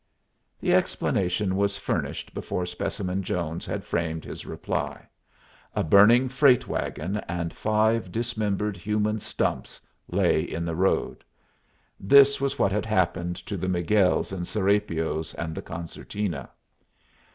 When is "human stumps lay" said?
8.77-10.41